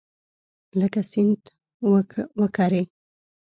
[0.79, 1.41] لکه سیند
[2.41, 2.83] وکرې